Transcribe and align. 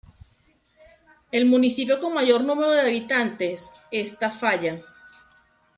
El 1.31 1.45
municipio 1.45 1.99
con 1.99 2.15
mayor 2.15 2.43
número 2.43 2.71
de 2.71 2.81
habitantes 2.81 3.79
es 3.91 4.17
Tafalla. 4.17 4.81